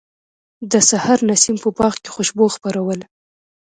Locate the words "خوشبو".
2.15-2.45